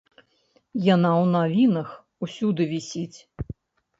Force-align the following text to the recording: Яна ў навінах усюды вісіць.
Яна 0.93 1.09
ў 1.21 1.25
навінах 1.33 1.89
усюды 2.27 2.63
вісіць. 2.73 3.19